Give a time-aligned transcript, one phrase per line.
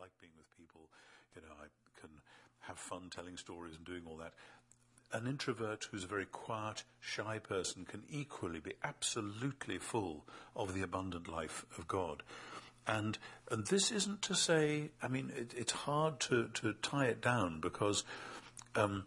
[0.00, 0.88] like being with people.
[1.34, 1.68] You know, I
[2.00, 2.10] can
[2.60, 4.32] have fun telling stories and doing all that.
[5.12, 10.24] An introvert who's a very quiet, shy person can equally be absolutely full
[10.54, 12.22] of the abundant life of God.
[12.86, 13.18] And,
[13.50, 17.60] and this isn't to say, I mean, it, it's hard to, to tie it down
[17.60, 18.04] because
[18.74, 19.04] um,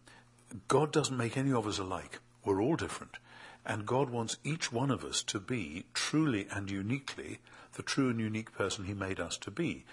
[0.67, 2.19] God doesn't make any of us alike.
[2.45, 3.17] We're all different.
[3.65, 7.39] And God wants each one of us to be truly and uniquely
[7.73, 9.85] the true and unique person He made us to be.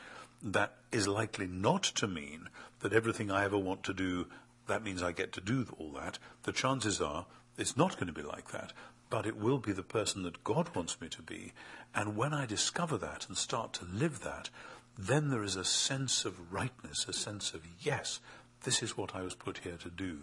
[0.43, 2.49] That is likely not to mean
[2.81, 4.27] that everything I ever want to do,
[4.67, 6.19] that means I get to do all that.
[6.45, 7.27] The chances are
[7.59, 8.73] it's not going to be like that,
[9.11, 11.53] but it will be the person that God wants me to be.
[11.95, 14.49] And when I discover that and start to live that,
[14.97, 18.21] then there is a sense of rightness, a sense of, yes,
[18.65, 20.21] this is what I was put here to do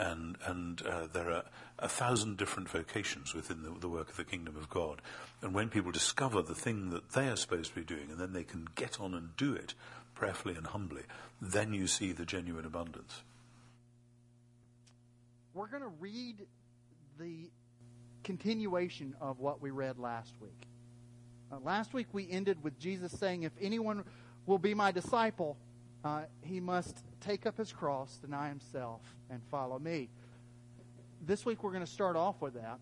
[0.00, 1.44] and and uh, there are
[1.78, 5.00] a thousand different vocations within the, the, work of the kingdom of God.
[5.42, 8.32] And when people discover the thing that they are supposed to be doing, and then
[8.32, 9.74] they can get on and do it
[10.14, 11.02] prayerfully and humbly,
[11.40, 13.22] then you see the genuine abundance.
[15.54, 16.46] We're going to read
[17.18, 17.50] the
[18.22, 20.66] continuation of what we read last week.
[21.50, 24.04] Uh, last week we ended with Jesus saying, If anyone
[24.46, 25.56] will be my disciple,
[26.04, 30.08] uh, he must take up his cross, deny himself, and follow me.
[31.26, 32.78] This week we're going to start off with that.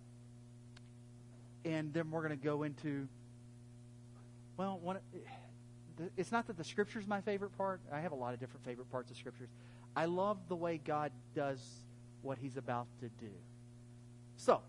[1.64, 3.08] And then we're going to go into,
[4.56, 4.98] well, one,
[6.16, 7.80] it's not that the scripture is my favorite part.
[7.92, 9.48] I have a lot of different favorite parts of scriptures.
[9.96, 11.60] I love the way God does
[12.22, 13.32] what he's about to do.
[14.36, 14.60] So,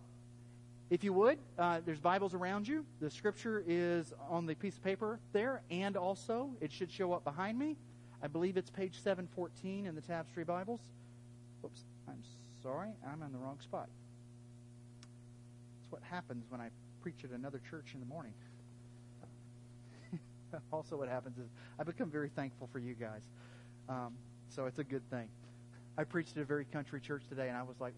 [0.89, 2.83] if you would, uh, there's Bibles around you.
[2.99, 7.23] The scripture is on the piece of paper there, and also it should show up
[7.23, 7.77] behind me.
[8.21, 10.81] I believe it's page 714 in the Tapestry Bibles.
[11.63, 12.21] Oops, I'm
[12.61, 13.87] sorry, I'm in the wrong spot.
[15.01, 16.69] That's what happens when I
[17.01, 18.33] preach at another church in the morning.
[20.73, 21.47] also, what happens is
[21.79, 23.21] I become very thankful for you guys.
[23.87, 24.13] Um,
[24.49, 25.29] so it's a good thing.
[25.97, 27.93] I preached at a very country church today, and I was like,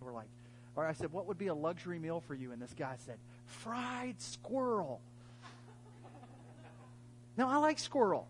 [0.00, 0.28] we're like,
[0.76, 2.52] or I said, what would be a luxury meal for you?
[2.52, 5.00] And this guy said, fried squirrel.
[7.36, 8.28] now, I like squirrel.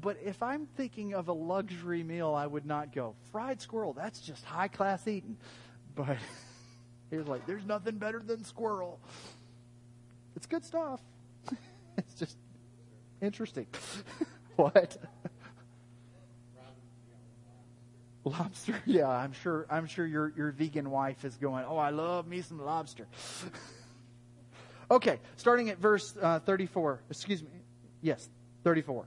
[0.00, 3.92] But if I'm thinking of a luxury meal, I would not go fried squirrel.
[3.92, 5.36] That's just high class eating.
[5.94, 6.18] But
[7.10, 9.00] he was like, "There's nothing better than squirrel."
[10.36, 11.00] It's good stuff.
[11.96, 12.36] it's just
[13.22, 13.66] interesting.
[14.56, 14.96] what?
[18.26, 18.74] lobster.
[18.84, 19.66] Yeah, I'm sure.
[19.70, 21.64] I'm sure your your vegan wife is going.
[21.66, 23.06] Oh, I love me some lobster.
[24.90, 27.00] okay, starting at verse uh, 34.
[27.08, 27.48] Excuse me.
[28.02, 28.28] Yes,
[28.64, 29.06] 34.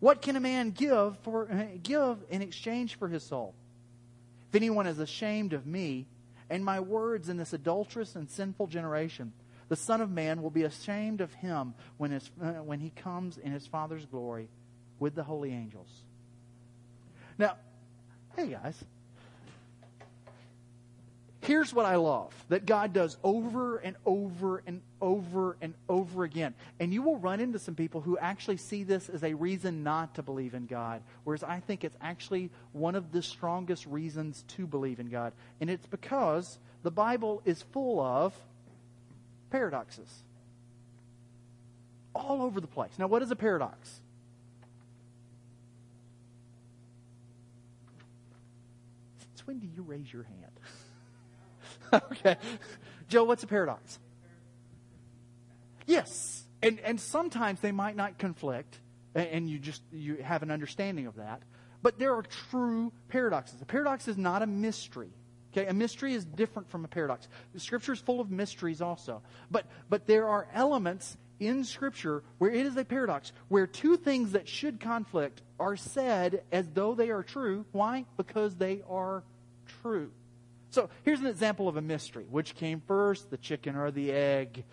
[0.00, 1.46] what can a man give for
[1.82, 3.54] give in exchange for his soul?
[4.48, 6.06] If anyone is ashamed of me
[6.48, 9.32] and my words in this adulterous and sinful generation,
[9.68, 13.36] the Son of Man will be ashamed of him when, his, uh, when he comes
[13.36, 14.48] in his Father's glory
[14.98, 15.88] with the holy angels.
[17.36, 17.56] Now,
[18.36, 18.82] hey guys,
[21.40, 26.54] Here's what I love that God does over and over and over and over again.
[26.80, 30.16] And you will run into some people who actually see this as a reason not
[30.16, 34.66] to believe in God, whereas I think it's actually one of the strongest reasons to
[34.66, 35.32] believe in God.
[35.60, 38.34] And it's because the Bible is full of
[39.50, 40.08] paradoxes
[42.14, 42.90] all over the place.
[42.98, 44.00] Now, what is a paradox?
[49.20, 50.57] Since when do you raise your hand?
[52.12, 52.36] okay.
[53.08, 53.98] Joe, what's a paradox?
[55.86, 56.44] Yes.
[56.62, 58.78] And, and sometimes they might not conflict,
[59.14, 61.42] and you just you have an understanding of that.
[61.82, 63.62] But there are true paradoxes.
[63.62, 65.10] A paradox is not a mystery.
[65.52, 67.28] Okay, a mystery is different from a paradox.
[67.54, 69.22] The scripture is full of mysteries also.
[69.50, 74.32] But but there are elements in scripture where it is a paradox, where two things
[74.32, 77.64] that should conflict are said as though they are true.
[77.72, 78.04] Why?
[78.16, 79.22] Because they are
[79.82, 80.10] true.
[80.70, 82.26] So here's an example of a mystery.
[82.28, 84.64] Which came first, the chicken or the egg?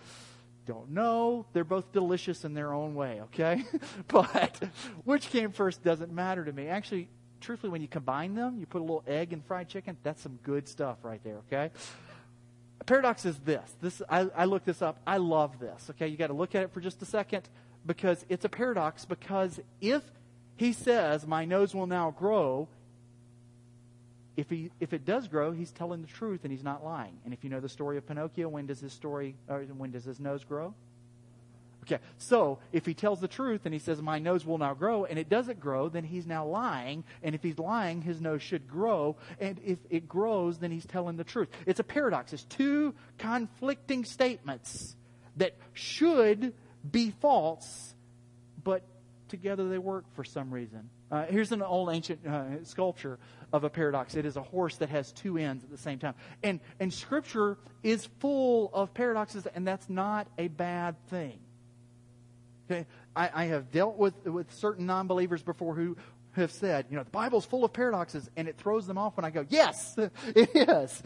[0.65, 1.45] Don't know.
[1.53, 3.63] They're both delicious in their own way, okay?
[4.07, 4.61] but
[5.03, 6.67] which came first doesn't matter to me.
[6.67, 7.09] Actually,
[7.39, 10.39] truthfully, when you combine them, you put a little egg and fried chicken, that's some
[10.43, 11.71] good stuff right there, okay?
[12.81, 13.75] A paradox is this.
[13.81, 14.99] This I, I looked this up.
[15.05, 15.89] I love this.
[15.91, 17.47] Okay, you got to look at it for just a second.
[17.85, 20.03] because it's a paradox because if
[20.57, 22.67] he says, My nose will now grow,
[24.37, 27.17] if, he, if it does grow, he's telling the truth and he's not lying.
[27.23, 30.03] And if you know the story of Pinocchio, when does his story, or when does
[30.03, 30.73] his nose grow?
[31.83, 35.05] Okay, so if he tells the truth and he says, My nose will now grow,
[35.05, 37.03] and it doesn't grow, then he's now lying.
[37.21, 39.17] And if he's lying, his nose should grow.
[39.39, 41.47] And if it grows, then he's telling the truth.
[41.67, 42.33] It's a paradox.
[42.33, 44.95] It's two conflicting statements
[45.37, 46.53] that should
[46.89, 47.93] be false,
[48.63, 48.81] but
[49.27, 50.89] together they work for some reason.
[51.11, 53.19] Uh, here's an old ancient uh, sculpture
[53.53, 54.15] of a paradox.
[54.15, 56.15] It is a horse that has two ends at the same time.
[56.43, 61.39] And, and Scripture is full of paradoxes, and that's not a bad thing.
[62.69, 62.87] Okay?
[63.15, 65.95] I, I have dealt with, with certain non believers before who
[66.35, 69.25] have said, you know, the Bible's full of paradoxes, and it throws them off when
[69.25, 69.97] I go, yes,
[70.35, 71.03] it is.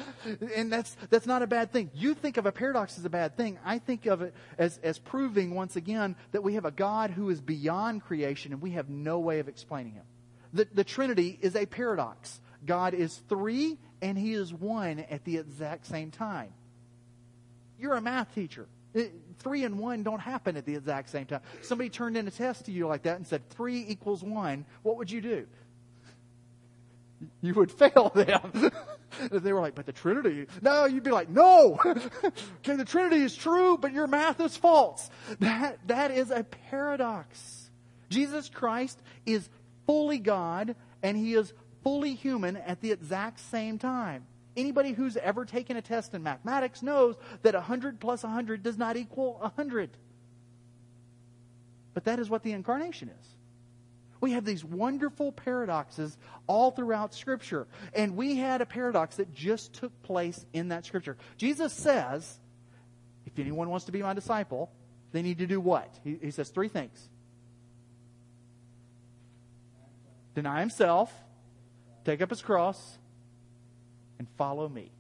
[0.55, 1.91] And that's, that's not a bad thing.
[1.93, 3.59] You think of a paradox as a bad thing.
[3.63, 7.29] I think of it as, as proving, once again, that we have a God who
[7.29, 10.05] is beyond creation, and we have no way of explaining him.
[10.53, 12.41] The, the Trinity is a paradox.
[12.65, 16.53] God is three, and he is one at the exact same time.
[17.79, 18.67] You're a math teacher.
[19.39, 21.41] Three and one don't happen at the exact same time.
[21.61, 24.65] Somebody turned in a test to you like that and said three equals one.
[24.83, 25.47] What would you do?
[27.41, 28.71] You would fail them.
[29.31, 30.47] they were like, but the Trinity.
[30.61, 31.79] No, you'd be like, no.
[31.85, 35.09] okay, the Trinity is true, but your math is false.
[35.39, 37.69] That, that is a paradox.
[38.09, 39.47] Jesus Christ is
[39.85, 41.53] fully God and he is
[41.83, 44.25] fully human at the exact same time.
[44.57, 48.97] Anybody who's ever taken a test in mathematics knows that 100 plus 100 does not
[48.97, 49.91] equal 100.
[51.93, 53.27] But that is what the incarnation is.
[54.21, 57.67] We have these wonderful paradoxes all throughout Scripture.
[57.93, 61.17] And we had a paradox that just took place in that Scripture.
[61.37, 62.39] Jesus says,
[63.25, 64.71] if anyone wants to be my disciple,
[65.11, 65.97] they need to do what?
[66.03, 67.09] He, he says three things
[70.35, 71.13] deny himself,
[72.05, 72.97] take up his cross,
[74.19, 74.91] and follow me.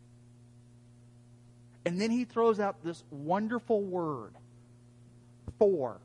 [1.85, 4.33] And then he throws out this wonderful word,
[5.59, 5.99] for.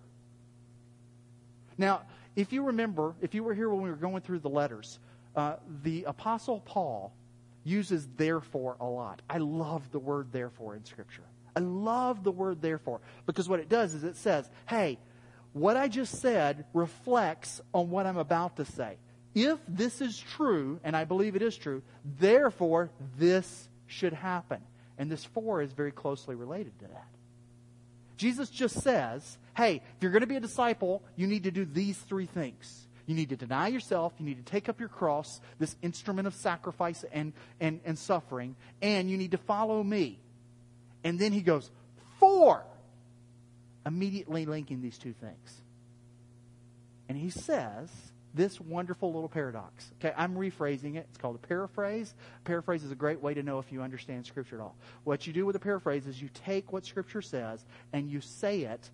[1.78, 2.02] Now,
[2.36, 4.98] if you remember, if you were here when we were going through the letters,
[5.36, 7.12] uh, the Apostle Paul
[7.64, 9.22] uses therefore a lot.
[9.28, 11.22] I love the word therefore in Scripture.
[11.56, 14.98] I love the word therefore because what it does is it says, hey,
[15.52, 18.96] what I just said reflects on what I'm about to say
[19.34, 21.82] if this is true, and I believe it is true,
[22.18, 24.60] therefore this should happen.
[24.96, 27.08] And this four is very closely related to that.
[28.16, 31.64] Jesus just says, hey, if you're going to be a disciple, you need to do
[31.64, 32.86] these three things.
[33.06, 36.34] You need to deny yourself, you need to take up your cross, this instrument of
[36.34, 40.20] sacrifice and, and, and suffering, and you need to follow me.
[41.02, 41.70] And then he goes,
[42.18, 42.64] four,
[43.84, 45.60] immediately linking these two things.
[47.08, 47.90] And he says,
[48.34, 49.90] this wonderful little paradox.
[50.00, 51.06] Okay, I'm rephrasing it.
[51.08, 52.14] It's called a paraphrase.
[52.44, 54.76] Paraphrase is a great way to know if you understand Scripture at all.
[55.04, 58.62] What you do with a paraphrase is you take what Scripture says and you say
[58.62, 58.90] it,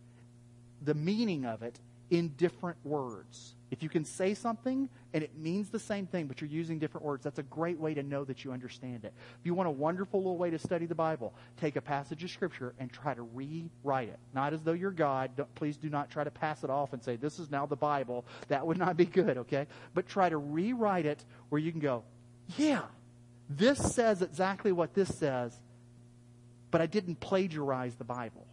[0.83, 1.79] the meaning of it,
[2.11, 3.55] in different words.
[3.71, 7.07] If you can say something and it means the same thing, but you're using different
[7.07, 9.13] words, that's a great way to know that you understand it.
[9.39, 12.31] If you want a wonderful little way to study the Bible, take a passage of
[12.31, 14.19] Scripture and try to rewrite it.
[14.35, 15.31] Not as though you're God.
[15.37, 17.77] Don't, please do not try to pass it off and say, this is now the
[17.77, 18.25] Bible.
[18.49, 19.69] That would not be good, okay?
[19.95, 22.03] But try to rewrite it where you can go,
[22.59, 22.83] yeah,
[23.49, 25.57] this says exactly what this says,
[26.73, 28.47] but I didn't plagiarize the Bible.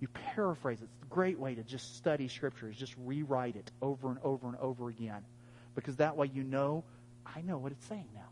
[0.00, 0.88] You paraphrase it.
[0.96, 4.48] It's a great way to just study Scripture, is just rewrite it over and over
[4.48, 5.22] and over again.
[5.74, 6.84] Because that way you know,
[7.24, 8.28] I know what it's saying now.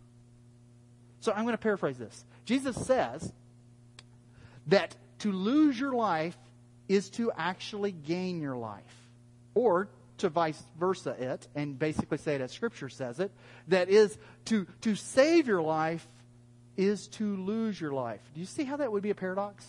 [1.21, 2.25] So I'm going to paraphrase this.
[2.45, 3.33] Jesus says
[4.69, 6.37] that to lose your life
[6.89, 8.83] is to actually gain your life.
[9.55, 13.31] Or to vice versa it, and basically say it as Scripture says it,
[13.69, 16.07] that is to, to save your life
[16.77, 18.21] is to lose your life.
[18.35, 19.67] Do you see how that would be a paradox?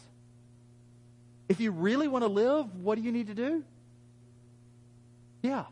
[1.49, 3.63] If you really want to live, what do you need to do?
[5.41, 5.65] Yeah.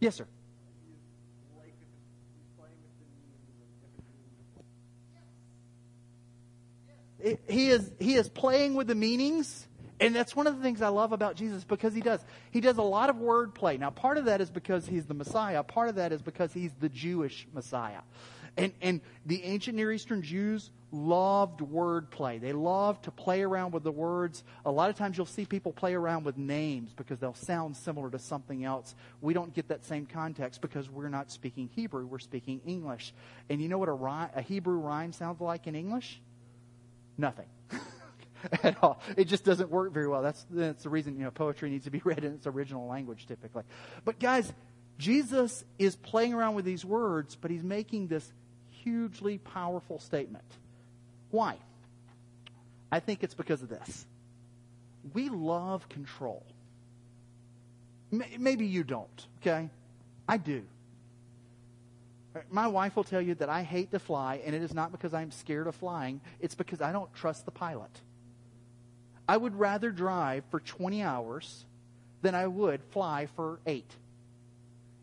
[0.00, 0.26] Yes, sir.
[7.48, 9.66] He is, he is playing with the meanings.
[10.00, 12.22] And that's one of the things I love about Jesus because he does.
[12.50, 13.78] He does a lot of wordplay.
[13.78, 15.62] Now, part of that is because he's the Messiah.
[15.62, 18.00] Part of that is because he's the Jewish Messiah.
[18.56, 22.40] And, and the ancient Near Eastern Jews loved wordplay.
[22.40, 24.44] They loved to play around with the words.
[24.64, 28.10] A lot of times you'll see people play around with names because they'll sound similar
[28.10, 28.94] to something else.
[29.20, 33.12] We don't get that same context because we're not speaking Hebrew, we're speaking English.
[33.50, 36.20] And you know what a, rhyme, a Hebrew rhyme sounds like in English?
[37.18, 37.46] Nothing.
[38.62, 39.00] at all.
[39.16, 40.22] It just doesn't work very well.
[40.22, 43.26] That's, that's the reason, you know, poetry needs to be read in its original language
[43.26, 43.64] typically.
[44.04, 44.52] But guys,
[44.98, 48.32] Jesus is playing around with these words, but he's making this
[48.70, 50.44] hugely powerful statement.
[51.34, 51.56] Why?
[52.92, 54.06] I think it's because of this.
[55.14, 56.46] We love control.
[58.38, 59.68] Maybe you don't, okay?
[60.28, 60.62] I do.
[62.50, 65.12] My wife will tell you that I hate to fly, and it is not because
[65.12, 68.00] I'm scared of flying, it's because I don't trust the pilot.
[69.28, 71.64] I would rather drive for 20 hours
[72.22, 73.90] than I would fly for eight.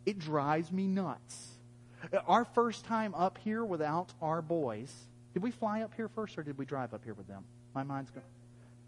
[0.06, 1.50] It drives me nuts.
[2.26, 4.94] Our first time up here without our boys,
[5.34, 7.44] did we fly up here first or did we drive up here with them?
[7.74, 8.26] My mind's going.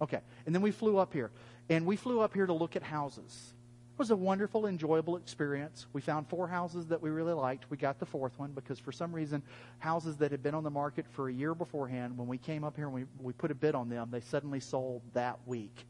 [0.01, 0.19] Okay.
[0.45, 1.31] And then we flew up here.
[1.69, 3.53] And we flew up here to look at houses.
[3.93, 5.85] It was a wonderful, enjoyable experience.
[5.93, 7.69] We found four houses that we really liked.
[7.69, 9.43] We got the fourth one because for some reason,
[9.77, 12.75] houses that had been on the market for a year beforehand, when we came up
[12.75, 15.85] here and we, we put a bid on them, they suddenly sold that week.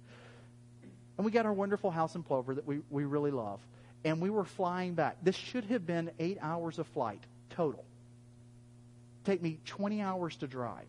[1.18, 3.62] And we got our wonderful house in Plover that we, we really love.
[4.04, 5.18] And we were flying back.
[5.24, 7.86] This should have been eight hours of flight total.
[9.24, 10.88] Take me 20 hours to drive.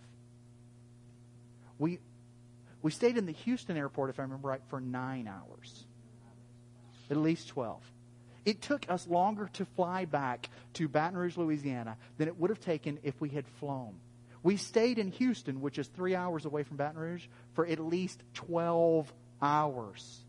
[1.79, 1.99] We,
[2.83, 5.85] we stayed in the Houston airport, if I remember right, for nine hours
[7.11, 7.81] at least 12.
[8.45, 12.61] It took us longer to fly back to Baton Rouge, Louisiana than it would have
[12.61, 13.95] taken if we had flown.
[14.43, 18.23] We stayed in Houston, which is three hours away from Baton Rouge, for at least
[18.35, 19.11] 12
[19.41, 20.21] hours.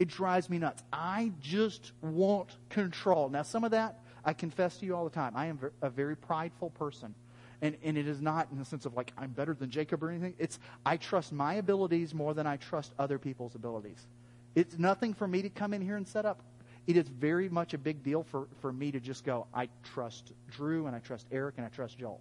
[0.00, 0.82] It drives me nuts.
[0.92, 3.28] I just want control.
[3.28, 5.32] Now, some of that I confess to you all the time.
[5.34, 7.14] I am a very prideful person.
[7.62, 10.10] And, and it is not in the sense of like I'm better than Jacob or
[10.10, 10.34] anything.
[10.38, 14.06] It's I trust my abilities more than I trust other people's abilities.
[14.54, 16.42] It's nothing for me to come in here and set up.
[16.86, 20.30] It is very much a big deal for, for me to just go, I trust
[20.50, 22.20] Drew and I trust Eric and I trust Joel.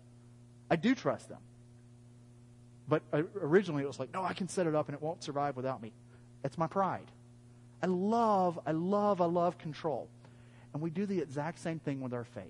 [0.72, 1.40] I do trust them.
[2.88, 5.26] But uh, originally it was like, no, I can set it up and it won't
[5.26, 5.92] survive without me.
[6.46, 7.12] It's my pride.
[7.84, 10.08] I love, I love, I love control.
[10.74, 12.44] And we do the exact same thing with our faith.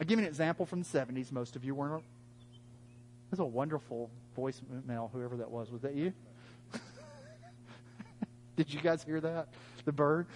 [0.00, 1.30] I'll give you an example from the 70s.
[1.30, 2.04] Most of you weren't.
[3.30, 5.70] That's a wonderful voicemail, whoever that was.
[5.70, 6.12] Was that you?
[8.56, 9.48] Did you guys hear that?
[9.84, 10.26] The bird?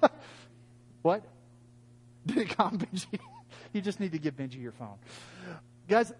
[1.02, 1.22] what?
[2.26, 3.18] Did it come, Benji?
[3.72, 4.98] you just need to give Benji your phone.
[5.88, 6.12] Guys,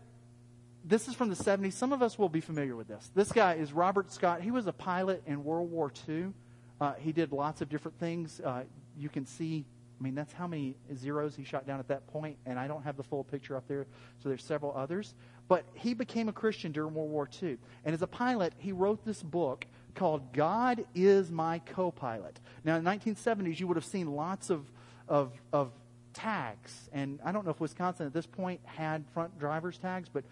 [0.85, 1.75] this is from the 70s.
[1.75, 3.11] Some of us will be familiar with this.
[3.15, 4.41] This guy is Robert Scott.
[4.41, 6.33] He was a pilot in World War II.
[6.81, 8.41] Uh, he did lots of different things.
[8.41, 8.63] Uh,
[8.97, 9.65] you can see,
[10.01, 12.83] I mean, that's how many zeros he shot down at that point, and I don't
[12.83, 13.87] have the full picture up there,
[14.23, 15.15] so there's several others.
[15.47, 17.59] But he became a Christian during World War II.
[17.85, 22.41] And as a pilot, he wrote this book called God is My Co-Pilot.
[22.65, 24.65] Now, in the 1970s, you would have seen lots of,
[25.07, 25.71] of, of
[26.15, 26.89] tags.
[26.93, 30.25] And I don't know if Wisconsin at this point had front driver's tags, but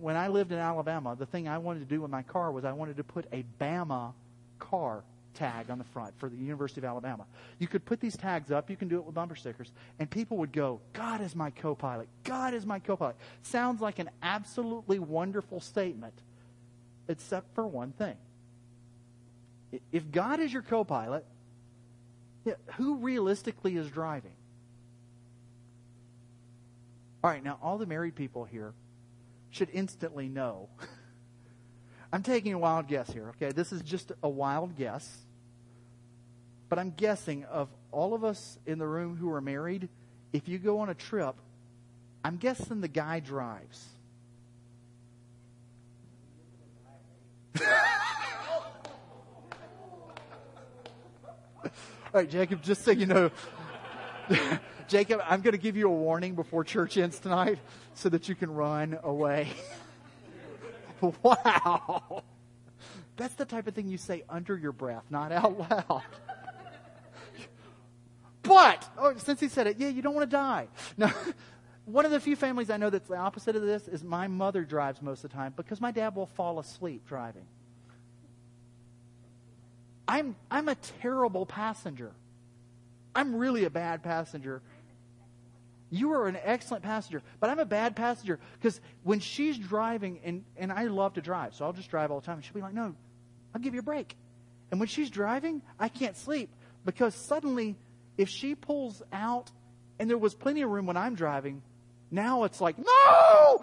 [0.00, 2.64] when I lived in Alabama, the thing I wanted to do with my car was
[2.64, 4.12] I wanted to put a Bama
[4.58, 5.04] car
[5.34, 7.26] tag on the front for the University of Alabama.
[7.58, 10.38] You could put these tags up, you can do it with bumper stickers, and people
[10.38, 12.08] would go, God is my co pilot.
[12.24, 13.16] God is my co pilot.
[13.42, 16.14] Sounds like an absolutely wonderful statement,
[17.08, 18.16] except for one thing
[19.92, 21.24] if God is your co pilot,
[22.76, 24.34] who realistically is driving?
[27.22, 28.74] All right, now all the married people here
[29.50, 30.68] should instantly know.
[32.14, 33.50] I'm taking a wild guess here, okay?
[33.50, 35.18] This is just a wild guess.
[36.68, 39.88] But I'm guessing of all of us in the room who are married,
[40.32, 41.34] if you go on a trip,
[42.24, 43.84] I'm guessing the guy drives.
[51.64, 51.70] All
[52.12, 53.32] right, Jacob, just so you know,
[54.86, 57.58] Jacob, I'm going to give you a warning before church ends tonight
[57.94, 59.48] so that you can run away.
[61.22, 62.22] wow.
[63.16, 65.58] That's the type of thing you say under your breath, not out
[65.88, 66.02] loud.
[68.42, 70.68] but, oh, since he said it, yeah, you don't want to die.
[70.96, 71.12] Now,
[71.84, 74.64] one of the few families I know that's the opposite of this is my mother
[74.64, 77.46] drives most of the time because my dad will fall asleep driving.
[80.06, 82.12] I'm, I'm a terrible passenger.
[83.14, 84.60] I'm really a bad passenger.
[85.94, 90.44] You are an excellent passenger, but I'm a bad passenger because when she's driving, and,
[90.56, 92.62] and I love to drive, so I'll just drive all the time, and she'll be
[92.62, 92.94] like, No,
[93.54, 94.16] I'll give you a break.
[94.70, 96.50] And when she's driving, I can't sleep
[96.84, 97.76] because suddenly,
[98.18, 99.50] if she pulls out,
[99.98, 101.62] and there was plenty of room when I'm driving,
[102.10, 103.62] now it's like, no!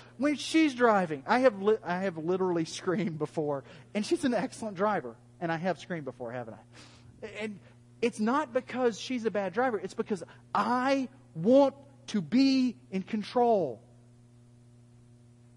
[0.18, 1.22] when she's driving.
[1.26, 3.62] I have, li- I have literally screamed before,
[3.94, 5.16] and she's an excellent driver.
[5.40, 7.26] And I have screamed before, haven't I?
[7.40, 7.60] And
[8.02, 11.74] it's not because she's a bad driver, it's because I want
[12.08, 13.80] to be in control.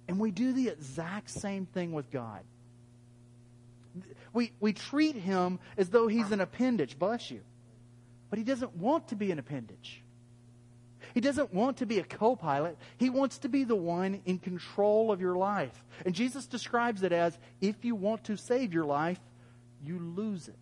[0.08, 2.42] And we do the exact same thing with God.
[4.34, 6.98] We, we treat him as though he's an appendage.
[6.98, 7.42] Bless you.
[8.30, 10.02] But he doesn't want to be an appendage.
[11.14, 12.78] He doesn't want to be a co pilot.
[12.98, 15.84] He wants to be the one in control of your life.
[16.06, 19.20] And Jesus describes it as if you want to save your life,
[19.84, 20.56] you lose it.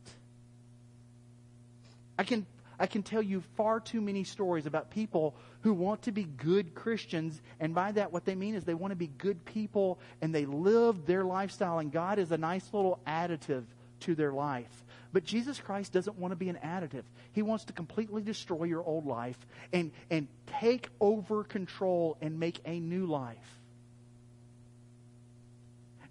[2.18, 2.46] I can,
[2.80, 6.74] I can tell you far too many stories about people who want to be good
[6.74, 10.34] Christians, and by that, what they mean is they want to be good people and
[10.34, 13.66] they live their lifestyle, and God is a nice little additive
[14.02, 14.86] to their life.
[15.12, 17.04] But Jesus Christ doesn't want to be an additive.
[17.34, 19.38] He wants to completely destroy your old life
[19.74, 20.28] and, and
[20.60, 23.60] take over control and make a new life.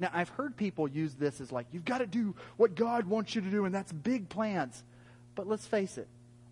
[0.00, 3.34] Now, I've heard people use this as like, you've got to do what God wants
[3.34, 4.82] you to do, and that's big plans.
[5.34, 6.08] But let's face it,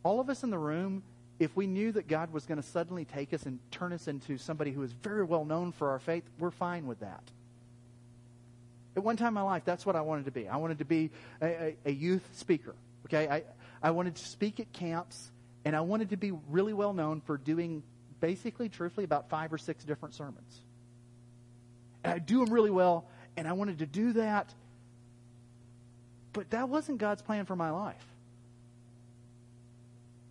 [0.06, 1.02] all of us in the room,
[1.40, 4.38] if we knew that God was going to suddenly take us and turn us into
[4.38, 7.24] somebody who is very well known for our faith, we're fine with that.
[8.96, 10.48] At one time in my life, that's what I wanted to be.
[10.48, 11.10] I wanted to be
[11.42, 12.76] a, a, a youth speaker.
[13.06, 13.42] Okay, I,
[13.82, 15.32] I wanted to speak at camps,
[15.64, 17.82] and I wanted to be really well known for doing
[18.20, 20.60] basically, truthfully, about five or six different sermons.
[22.04, 24.54] And I do them really well, and I wanted to do that.
[26.32, 28.06] But that wasn't God's plan for my life.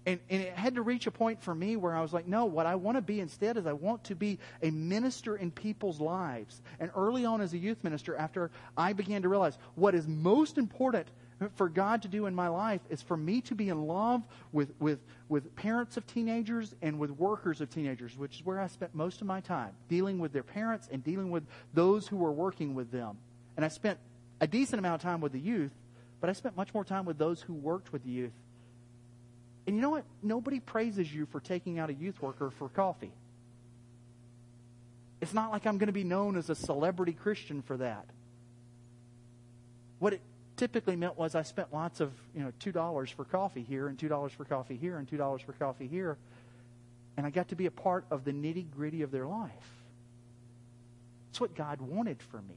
[0.06, 2.46] And, and it had to reach a point for me where I was like, no,
[2.46, 6.00] what I want to be instead is I want to be a minister in people's
[6.00, 6.62] lives.
[6.80, 10.60] And early on as a youth minister, after I began to realize what is most
[10.60, 11.08] important
[11.56, 14.22] for God to do in my life is for me to be in love
[14.52, 18.68] with, with, with parents of teenagers and with workers of teenagers, which is where I
[18.68, 21.44] spent most of my time, dealing with their parents and dealing with
[21.74, 23.18] those who were working with them.
[23.58, 23.98] And I spent
[24.40, 25.74] a decent amount of time with the youth,
[26.22, 28.34] but I spent much more time with those who worked with the youth
[29.68, 30.04] and you know what?
[30.22, 33.12] Nobody praises you for taking out a youth worker for coffee.
[35.22, 38.06] It's not like I'm going to be known as a celebrity Christian for that.
[39.98, 40.22] What it
[40.56, 44.32] typically meant was I spent lots of, you know, $2 for coffee here and $2
[44.32, 46.18] for coffee here and $2 for coffee here.
[47.18, 49.50] And I got to be a part of the nitty gritty of their life.
[51.28, 52.56] That's what God wanted for me.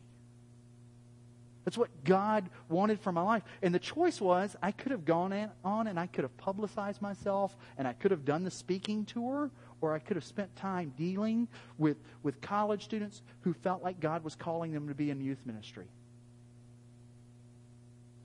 [1.69, 3.43] That's what God wanted for my life.
[3.61, 7.55] And the choice was I could have gone on and I could have publicized myself
[7.77, 9.51] and I could have done the speaking tour,
[9.83, 14.25] or I could have spent time dealing with, with college students who felt like God
[14.25, 15.85] was calling them to be in youth ministry.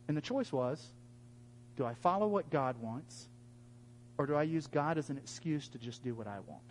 [0.07, 0.81] And the choice was
[1.75, 3.27] do I follow what God wants,
[4.17, 6.63] or do I use God as an excuse to just do what I want?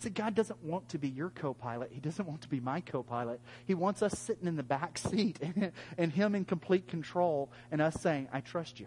[0.00, 1.90] See, God doesn't want to be your co pilot.
[1.92, 3.38] He doesn't want to be my co pilot.
[3.66, 7.82] He wants us sitting in the back seat and, and Him in complete control and
[7.82, 8.86] us saying, I trust you.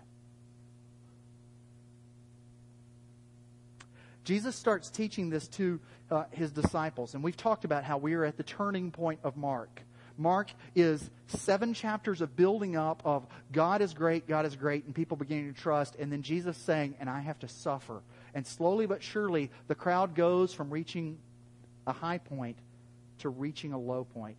[4.23, 8.23] Jesus starts teaching this to uh, his disciples, and we've talked about how we are
[8.23, 9.81] at the turning point of Mark.
[10.17, 14.95] Mark is seven chapters of building up of God is great, God is great, and
[14.95, 18.01] people beginning to trust, and then Jesus saying, and I have to suffer.
[18.33, 21.17] And slowly but surely, the crowd goes from reaching
[21.85, 22.57] a high point
[23.19, 24.37] to reaching a low point.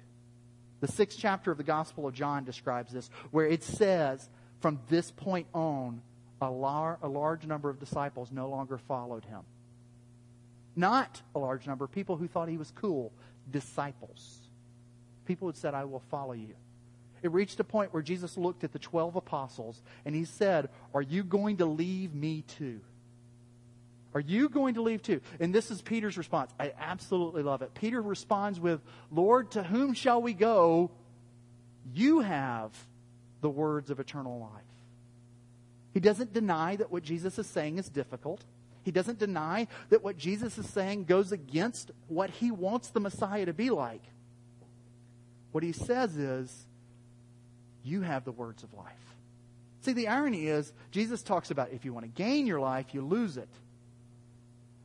[0.81, 4.29] The sixth chapter of the Gospel of John describes this, where it says,
[4.61, 6.03] from this point on,
[6.41, 9.41] a, lar- a large number of disciples no longer followed him.
[10.77, 13.13] Not a large number people who thought he was cool,
[13.51, 14.41] disciples.
[15.27, 16.55] People had said, I will follow you.
[17.23, 21.01] It reached a point where Jesus looked at the 12 apostles and he said, Are
[21.01, 22.81] you going to leave me too?
[24.15, 25.21] Are you going to leave too?
[25.41, 26.53] And this is Peter's response.
[26.59, 27.75] I absolutely love it.
[27.75, 30.93] Peter responds with, Lord, to whom shall we go?
[31.93, 32.71] You have
[33.41, 34.63] the words of eternal life.
[35.93, 38.43] He doesn't deny that what Jesus is saying is difficult.
[38.85, 43.47] He doesn't deny that what Jesus is saying goes against what he wants the Messiah
[43.47, 44.03] to be like.
[45.53, 46.67] What he says is,
[47.83, 48.93] You have the words of life.
[49.83, 53.03] See, the irony is, Jesus talks about if you want to gain your life, you
[53.03, 53.49] lose it.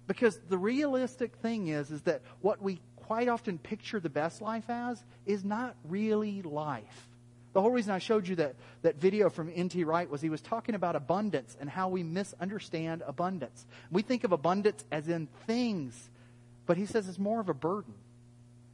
[0.10, 4.68] Because the realistic thing is, is that what we quite often picture the best life
[4.68, 7.08] as is not really life.
[7.54, 9.84] The whole reason I showed you that, that video from N.T.
[9.84, 13.68] Wright was he was talking about abundance and how we misunderstand abundance.
[13.92, 16.10] We think of abundance as in things,
[16.66, 17.94] but he says it's more of a burden.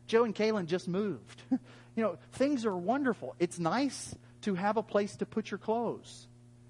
[0.07, 1.41] Joe and Kaylin just moved.
[1.51, 1.59] you
[1.97, 3.35] know, things are wonderful.
[3.39, 6.27] It's nice to have a place to put your clothes.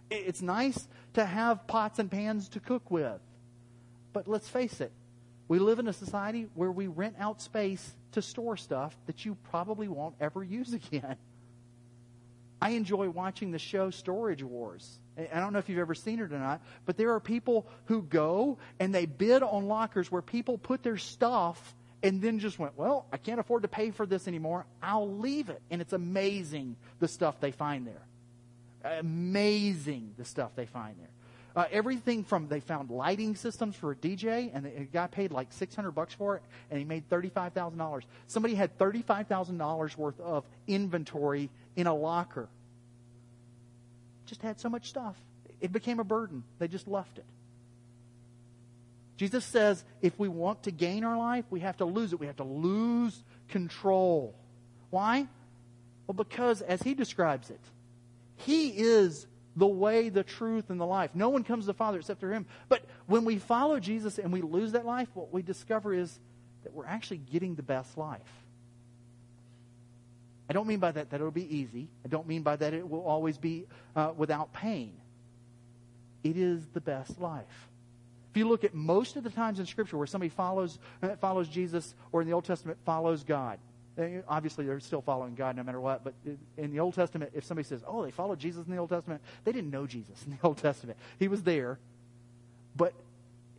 [0.10, 3.22] It's nice to have pots and pans to cook with.
[4.16, 4.94] But let's face it,
[5.50, 9.36] we live in a society where we rent out space to store stuff that you
[9.52, 11.18] probably won't ever use again.
[12.62, 15.00] I enjoy watching the show Storage Wars.
[15.18, 18.04] I don't know if you've ever seen it or not, but there are people who
[18.04, 22.78] go and they bid on lockers where people put their stuff and then just went,
[22.78, 24.66] well, I can't afford to pay for this anymore.
[24.82, 25.62] I'll leave it.
[25.70, 28.98] And it's amazing the stuff they find there.
[28.98, 31.10] Amazing the stuff they find there.
[31.56, 35.54] Uh, everything from they found lighting systems for a DJ, and the guy paid like
[35.54, 38.04] six hundred bucks for it, and he made thirty five thousand dollars.
[38.28, 42.50] Somebody had thirty five thousand dollars worth of inventory in a locker.
[44.26, 45.16] Just had so much stuff,
[45.62, 46.44] it became a burden.
[46.60, 47.26] They just left it.
[49.18, 52.20] Jesus says if we want to gain our life, we have to lose it.
[52.20, 54.36] We have to lose control.
[54.90, 55.28] Why?
[56.06, 57.62] Well, because as he describes it,
[58.36, 61.12] he is the way, the truth, and the life.
[61.14, 62.46] No one comes to the Father except through Him.
[62.68, 66.20] But when we follow Jesus and we lose that life, what we discover is
[66.64, 68.22] that we're actually getting the best life.
[70.50, 71.88] I don't mean by that that it'll be easy.
[72.04, 73.66] I don't mean by that it will always be
[73.96, 74.94] uh, without pain.
[76.24, 77.70] It is the best life.
[78.32, 81.48] If you look at most of the times in Scripture where somebody follows uh, follows
[81.48, 83.60] Jesus or in the Old Testament follows God,
[84.28, 86.04] Obviously, they're still following God no matter what.
[86.04, 86.14] But
[86.58, 89.22] in the Old Testament, if somebody says, oh, they followed Jesus in the Old Testament,
[89.44, 90.98] they didn't know Jesus in the Old Testament.
[91.18, 91.80] He was there,
[92.76, 92.94] but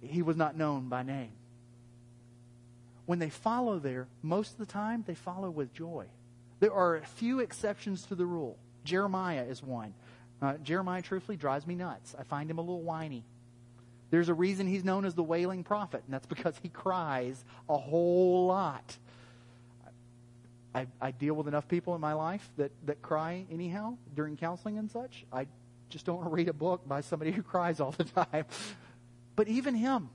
[0.02, 1.32] he was not known by name.
[3.06, 6.06] When they follow there, most of the time, they follow with joy.
[6.60, 8.56] There are a few exceptions to the rule.
[8.84, 9.94] Jeremiah is one.
[10.42, 12.14] Uh, Jeremiah, truthfully, drives me nuts.
[12.18, 13.24] I find him a little whiny.
[14.10, 17.76] There's a reason he's known as the wailing prophet, and that's because he cries a
[17.76, 18.96] whole lot.
[20.76, 24.76] I, I deal with enough people in my life that, that cry anyhow during counseling
[24.76, 25.24] and such.
[25.32, 25.46] I
[25.88, 28.44] just don't want to read a book by somebody who cries all the time.
[29.36, 30.10] But even him,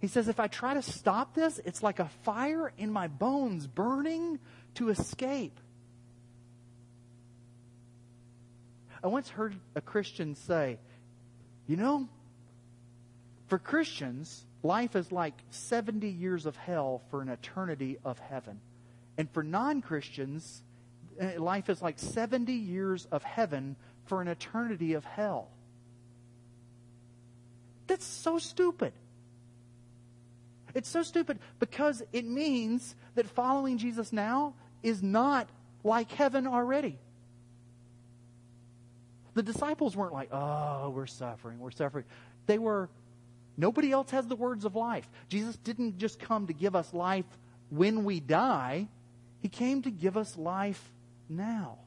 [0.00, 3.66] he says, if I try to stop this, it's like a fire in my bones
[3.66, 4.38] burning
[4.76, 5.60] to escape.
[9.04, 10.78] I once heard a Christian say,
[11.66, 12.08] you know,
[13.48, 18.60] for Christians, life is like 70 years of hell for an eternity of heaven.
[19.18, 20.62] And for non Christians,
[21.20, 23.76] uh, life is like 70 years of heaven
[24.06, 25.48] for an eternity of hell.
[27.88, 28.92] That's so stupid.
[30.74, 35.48] It's so stupid because it means that following Jesus now is not
[35.82, 36.98] like heaven already.
[39.34, 42.04] The disciples weren't like, oh, we're suffering, we're suffering.
[42.46, 42.88] They were,
[43.56, 45.08] nobody else has the words of life.
[45.28, 47.24] Jesus didn't just come to give us life
[47.70, 48.88] when we die,
[49.40, 50.92] he came to give us life
[51.28, 51.78] now.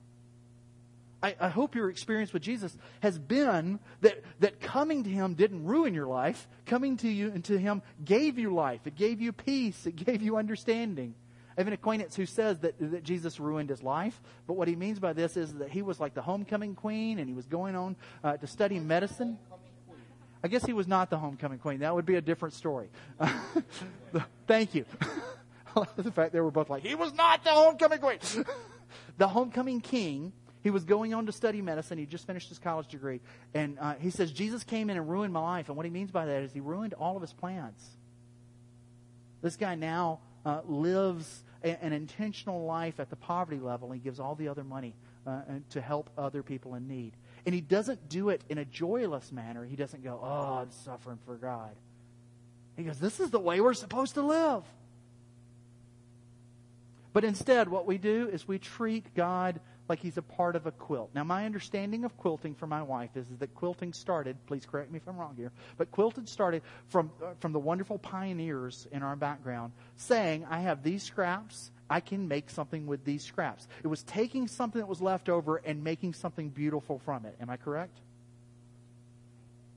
[1.23, 5.65] I, I, hope your experience with Jesus has been that, that coming to Him didn't
[5.65, 6.47] ruin your life.
[6.65, 8.87] Coming to you and to Him gave you life.
[8.87, 9.85] It gave you peace.
[9.85, 11.13] It gave you understanding.
[11.55, 14.75] I have an acquaintance who says that, that Jesus ruined his life, but what he
[14.75, 17.75] means by this is that he was like the homecoming queen and he was going
[17.75, 19.37] on uh, to study medicine.
[20.43, 21.79] I guess he was not the homecoming queen.
[21.81, 22.89] That would be a different story.
[24.47, 24.85] Thank you.
[25.95, 28.19] the fact they were both like, he was not the homecoming queen.
[29.17, 31.97] the homecoming king, he was going on to study medicine.
[31.97, 33.21] He just finished his college degree.
[33.53, 35.67] And uh, he says, Jesus came in and ruined my life.
[35.69, 37.81] And what he means by that is he ruined all of his plans.
[39.41, 43.91] This guy now uh, lives a, an intentional life at the poverty level.
[43.91, 44.93] And he gives all the other money
[45.25, 47.13] uh, to help other people in need.
[47.45, 49.65] And he doesn't do it in a joyless manner.
[49.65, 51.71] He doesn't go, oh, I'm suffering for God.
[52.77, 54.63] He goes, this is the way we're supposed to live.
[57.13, 60.71] But instead, what we do is we treat God like he's a part of a
[60.71, 61.09] quilt.
[61.13, 64.89] Now, my understanding of quilting for my wife is, is that quilting started, please correct
[64.89, 69.03] me if I'm wrong here, but quilting started from, uh, from the wonderful pioneers in
[69.03, 73.67] our background saying, I have these scraps, I can make something with these scraps.
[73.83, 77.35] It was taking something that was left over and making something beautiful from it.
[77.41, 77.99] Am I correct?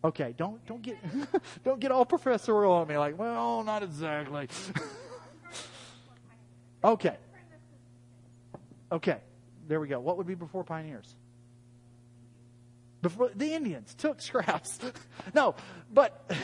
[0.05, 0.99] Okay, don't don't get
[1.65, 4.49] don't get all professorial on me like, well, not exactly.
[6.85, 7.17] Okay.
[8.93, 9.19] Okay.
[9.67, 10.01] There we go.
[10.01, 11.15] What would be before pioneers?
[13.03, 14.79] Before the Indians took scraps.
[15.35, 15.55] no,
[15.93, 16.31] but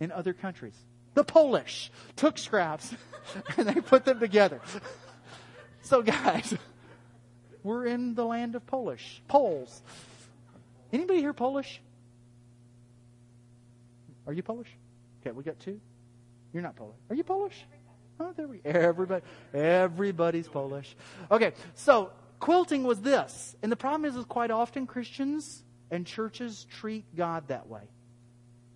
[0.00, 0.74] in other countries.
[1.14, 2.94] The Polish took scraps
[3.56, 4.60] and they put them together.
[5.82, 6.54] So guys,
[7.62, 9.22] we're in the land of Polish.
[9.26, 9.82] Poles.
[10.92, 11.80] Anybody here Polish?
[14.26, 14.68] Are you Polish?
[15.20, 15.80] Okay, we got two.
[16.52, 16.96] You're not Polish.
[17.10, 17.64] Are you Polish?
[18.20, 19.22] Oh, there we everybody
[19.54, 20.96] everybody's Polish.
[21.30, 23.56] Okay, so quilting was this.
[23.62, 27.82] And the problem is, is quite often Christians and churches treat God that way.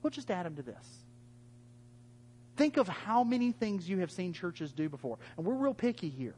[0.02, 1.04] We'll just add him to this.
[2.56, 5.18] Think of how many things you have seen churches do before.
[5.36, 6.34] And we're real picky here.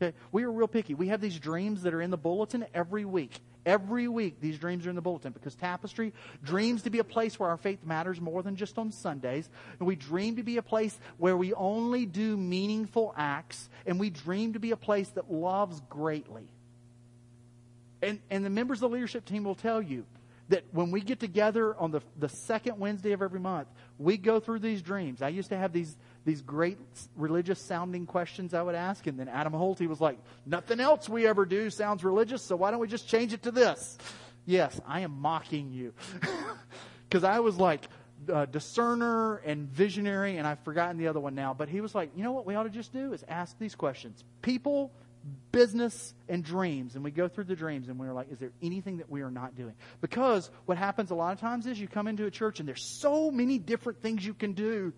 [0.00, 0.16] Okay?
[0.32, 0.94] We are real picky.
[0.94, 3.40] We have these dreams that are in the bulletin every week.
[3.66, 7.38] Every week, these dreams are in the bulletin because Tapestry dreams to be a place
[7.38, 9.48] where our faith matters more than just on Sundays.
[9.78, 13.68] And we dream to be a place where we only do meaningful acts.
[13.86, 16.48] And we dream to be a place that loves greatly.
[18.02, 20.06] And, and the members of the leadership team will tell you
[20.48, 23.68] that when we get together on the, the second Wednesday of every month,
[23.98, 25.22] we go through these dreams.
[25.22, 26.78] I used to have these, these great
[27.16, 31.08] religious sounding questions I would ask, and then Adam Holt, he was like, nothing else
[31.08, 33.98] we ever do sounds religious, so why don't we just change it to this?
[34.44, 35.94] Yes, I am mocking you.
[37.08, 37.88] Because I was like,
[38.32, 41.54] uh, discerner and visionary, and I've forgotten the other one now.
[41.54, 43.74] But he was like, you know what we ought to just do is ask these
[43.74, 44.22] questions.
[44.42, 44.92] People
[45.52, 48.96] business and dreams and we go through the dreams and we're like is there anything
[48.96, 52.08] that we are not doing because what happens a lot of times is you come
[52.08, 54.94] into a church and there's so many different things you can do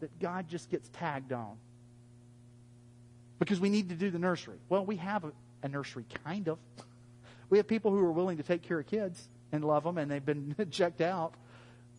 [0.00, 1.56] that god just gets tagged on
[3.38, 5.32] because we need to do the nursery well we have a,
[5.62, 6.58] a nursery kind of
[7.50, 10.10] we have people who are willing to take care of kids and love them and
[10.10, 11.34] they've been checked out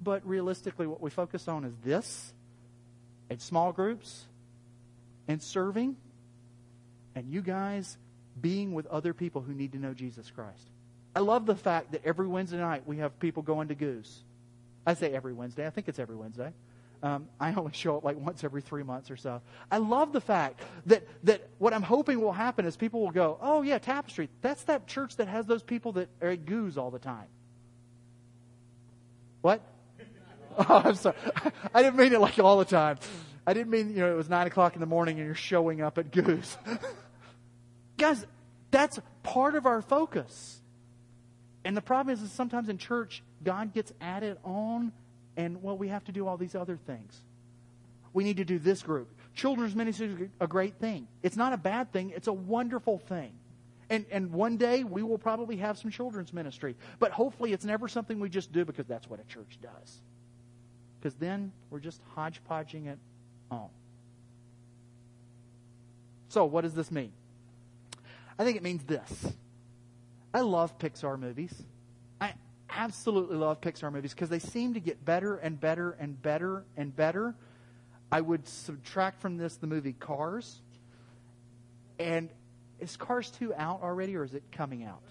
[0.01, 2.33] but realistically what we focus on is this
[3.29, 4.25] and small groups
[5.27, 5.95] and serving
[7.15, 7.97] and you guys
[8.39, 10.69] being with other people who need to know Jesus Christ.
[11.15, 14.19] I love the fact that every Wednesday night we have people going to Goose.
[14.85, 15.65] I say every Wednesday.
[15.65, 16.53] I think it's every Wednesday.
[17.03, 19.41] Um, I only show up like once every three months or so.
[19.71, 23.37] I love the fact that, that what I'm hoping will happen is people will go,
[23.41, 24.29] oh, yeah, Tapestry.
[24.41, 27.27] That's that church that has those people that are at Goose all the time.
[29.41, 29.61] What?
[30.59, 31.15] Oh, I'm sorry.
[31.75, 32.97] I didn't mean it like all the time.
[33.45, 35.81] I didn't mean, you know, it was 9 o'clock in the morning and you're showing
[35.81, 36.57] up at Goose.
[37.97, 38.25] Guys,
[38.71, 40.59] that's part of our focus.
[41.63, 44.91] And the problem is, is sometimes in church, God gets added on,
[45.37, 47.21] and well, we have to do all these other things.
[48.11, 49.13] We need to do this group.
[49.35, 51.07] Children's ministry is a great thing.
[51.21, 53.31] It's not a bad thing, it's a wonderful thing.
[53.89, 56.75] And, and one day we will probably have some children's ministry.
[56.99, 60.01] But hopefully it's never something we just do because that's what a church does.
[60.99, 62.97] Because then we're just hodgepodging it
[63.49, 63.69] on.
[66.29, 67.13] So, what does this mean?
[68.37, 69.33] I think it means this.
[70.33, 71.53] I love Pixar movies.
[72.77, 76.95] Absolutely love Pixar movies because they seem to get better and better and better and
[76.95, 77.33] better.
[78.11, 80.61] I would subtract from this the movie Cars.
[81.97, 82.29] And
[82.79, 85.01] is Cars 2 out already or is it coming out?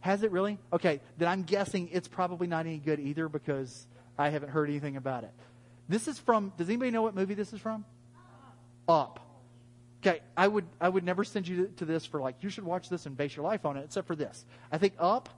[0.00, 0.58] Has it really?
[0.70, 3.86] Okay, then I'm guessing it's probably not any good either because
[4.18, 5.32] I haven't heard anything about it.
[5.88, 7.86] This is from, does anybody know what movie this is from?
[8.86, 9.18] Up.
[10.02, 12.88] Okay, I would I would never send you to this for like you should watch
[12.88, 14.46] this and base your life on it, except for this.
[14.72, 15.28] I think Up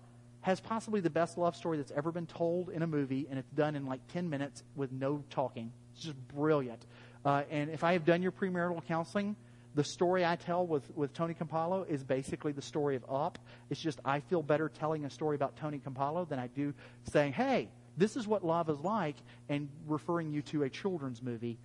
[0.43, 3.51] has possibly the best love story that's ever been told in a movie, and it's
[3.51, 5.73] done in like ten minutes with no talking.
[5.95, 6.85] It's just brilliant.
[7.25, 9.37] Uh, and if I have done your premarital counseling,
[9.75, 13.39] the story I tell with, with Tony Campolo is basically the story of Up.
[13.71, 16.75] It's just I feel better telling a story about Tony Campolo than I do
[17.13, 19.17] saying, hey, this is what love is like,
[19.49, 21.59] and referring you to a children's movie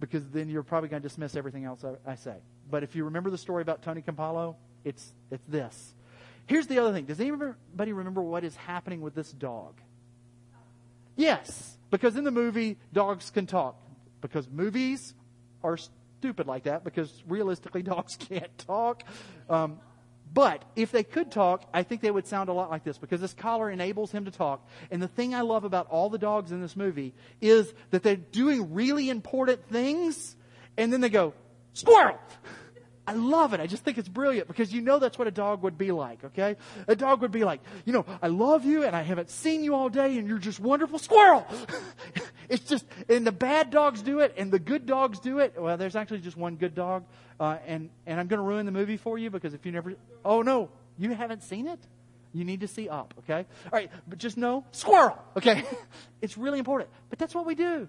[0.00, 2.36] because then you're probably going to dismiss everything else I, I, say.
[2.70, 5.94] But if you remember the story about Tony Campolo, it's, it's this.
[6.50, 7.04] Here's the other thing.
[7.04, 9.80] Does anybody remember what is happening with this dog?
[11.14, 13.76] Yes, because in the movie, dogs can talk.
[14.20, 15.14] Because movies
[15.62, 19.04] are stupid like that, because realistically, dogs can't talk.
[19.48, 19.78] Um,
[20.34, 23.20] but if they could talk, I think they would sound a lot like this because
[23.20, 24.68] this collar enables him to talk.
[24.90, 28.16] And the thing I love about all the dogs in this movie is that they're
[28.16, 30.34] doing really important things
[30.76, 31.32] and then they go,
[31.74, 32.18] squirrel!
[33.06, 33.60] I love it.
[33.60, 36.22] I just think it's brilliant because you know that's what a dog would be like,
[36.24, 36.56] okay?
[36.86, 39.74] A dog would be like, you know, I love you and I haven't seen you
[39.74, 40.98] all day and you're just wonderful.
[40.98, 41.46] Squirrel!
[42.48, 45.54] it's just, and the bad dogs do it and the good dogs do it.
[45.58, 47.04] Well, there's actually just one good dog.
[47.40, 49.94] Uh, and, and I'm going to ruin the movie for you because if you never,
[50.24, 51.80] oh no, you haven't seen it?
[52.32, 53.46] You need to see up, okay?
[53.64, 55.64] All right, but just know, squirrel, okay?
[56.22, 56.90] it's really important.
[57.08, 57.88] But that's what we do.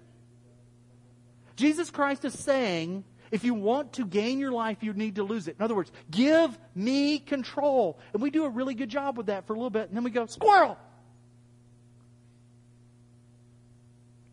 [1.54, 5.48] Jesus Christ is saying, if you want to gain your life, you need to lose
[5.48, 5.56] it.
[5.58, 7.98] In other words, give me control.
[8.12, 10.04] And we do a really good job with that for a little bit, and then
[10.04, 10.76] we go, squirrel!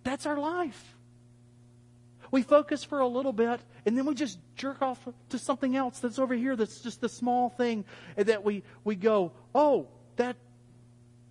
[0.04, 0.96] That's our life.
[2.30, 6.00] We focus for a little bit, and then we just jerk off to something else
[6.00, 7.86] that's over here that's just the small thing
[8.18, 10.36] that we, we go, oh, that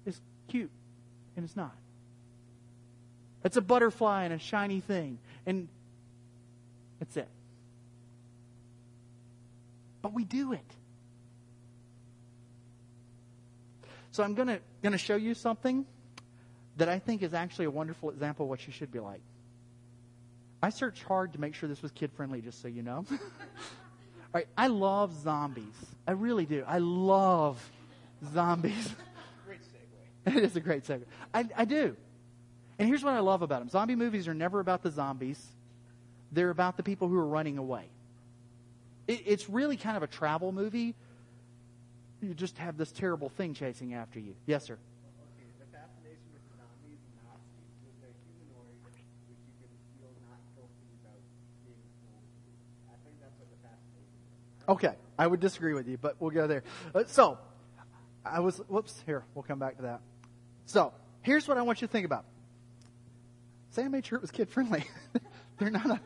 [0.06, 0.70] is cute.
[1.36, 1.76] And it's not.
[3.44, 5.18] It's a butterfly and a shiny thing.
[5.44, 5.68] And
[6.98, 7.28] that's it.
[10.02, 10.74] But we do it.
[14.10, 15.86] So I'm going to show you something
[16.76, 19.20] that I think is actually a wonderful example of what you should be like.
[20.62, 23.04] I searched hard to make sure this was kid friendly, just so you know.
[23.10, 25.64] All right, I love zombies.
[26.06, 26.64] I really do.
[26.66, 27.62] I love
[28.32, 28.94] zombies.
[29.46, 30.36] Great segue.
[30.36, 31.04] it is a great segue.
[31.32, 31.96] I, I do.
[32.78, 35.44] And here's what I love about them zombie movies are never about the zombies,
[36.32, 37.88] they're about the people who are running away.
[39.08, 40.94] It, it's really kind of a travel movie.
[42.20, 44.36] You just have this terrible thing chasing after you.
[44.46, 44.74] Yes, sir.
[44.74, 50.12] Okay, the fascination with the zombies and Nazis was their humanoid, which you can feel
[50.28, 51.18] not guilty about
[51.64, 52.20] being cruel.
[52.92, 54.68] I think that's what the fascination is.
[54.68, 56.62] Okay, I would disagree with you, but we'll go there.
[56.94, 57.38] Uh, so,
[58.26, 60.00] I was, whoops, here, we'll come back to that.
[60.66, 60.92] So,
[61.22, 62.24] here's what I want you to think about.
[63.70, 64.84] Say I made sure it was kid friendly.
[65.58, 66.00] They're not a,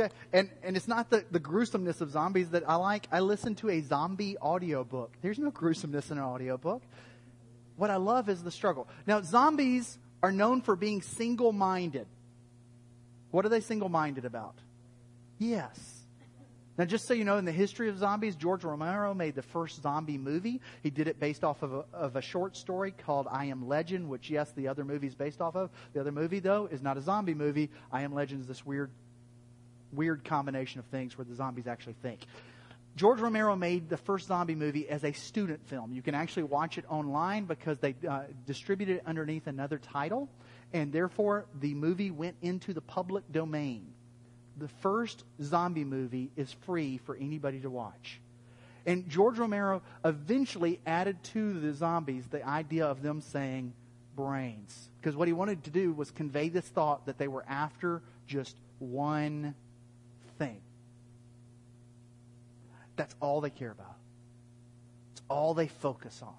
[0.00, 3.06] okay, and, and it's not the, the gruesomeness of zombies that I like.
[3.12, 5.12] I listen to a zombie audiobook.
[5.22, 6.82] There's no gruesomeness in an audiobook.
[7.76, 8.88] What I love is the struggle.
[9.06, 12.06] Now, zombies are known for being single minded.
[13.30, 14.54] What are they single minded about?
[15.38, 16.00] Yes.
[16.76, 19.82] Now, just so you know, in the history of zombies, George Romero made the first
[19.82, 20.60] zombie movie.
[20.82, 24.08] He did it based off of a, of a short story called I Am Legend,
[24.08, 25.70] which, yes, the other movie is based off of.
[25.92, 27.70] The other movie, though, is not a zombie movie.
[27.92, 28.90] I Am Legend is this weird,
[29.92, 32.20] weird combination of things where the zombies actually think.
[32.96, 35.92] George Romero made the first zombie movie as a student film.
[35.92, 40.28] You can actually watch it online because they uh, distributed it underneath another title,
[40.72, 43.92] and therefore the movie went into the public domain
[44.60, 48.20] the first zombie movie is free for anybody to watch.
[48.86, 53.72] And George Romero eventually added to the zombies the idea of them saying
[54.14, 54.90] brains.
[55.00, 58.56] Because what he wanted to do was convey this thought that they were after just
[58.78, 59.54] one
[60.40, 60.60] thing.
[62.96, 63.96] That's all they care about.
[65.12, 66.34] It's all they focus on.